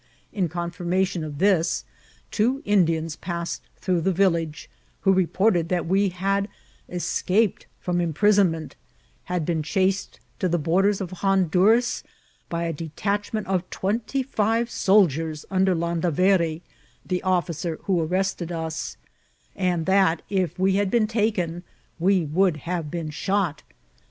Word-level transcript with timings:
In 0.33 0.49
confirmation 0.49 1.23
of 1.23 1.37
this, 1.37 1.85
two 2.31 2.63
Indians 2.65 3.15
passed 3.15 3.61
through 3.77 4.01
the 4.01 4.11
village, 4.11 4.67
who 5.01 5.13
reported 5.13 5.69
that 5.69 5.85
we 5.85 6.09
had 6.09 6.47
escaped 6.89 7.67
from 7.79 7.99
imi^isonment, 7.99 8.71
had 9.25 9.45
been 9.45 9.61
chased 9.61 10.19
to 10.39 10.49
the 10.49 10.57
borders 10.57 11.01
of 11.01 11.11
Honduras 11.11 12.01
by 12.49 12.63
a 12.63 12.73
detachment 12.73 13.45
of 13.45 13.69
twenty 13.69 14.23
five 14.23 14.71
soldiers 14.71 15.45
under 15.51 15.75
Landaveri, 15.75 16.63
the 17.05 17.21
officer 17.21 17.77
who 17.83 18.01
arrested 18.01 18.51
us, 18.51 18.97
and 19.55 19.85
that, 19.85 20.23
if 20.31 20.57
we 20.57 20.77
had 20.77 20.89
been 20.89 21.05
taken, 21.05 21.61
we 21.99 22.23
would 22.25 22.57
have 22.65 22.89
been 22.89 23.11
shot. 23.11 23.61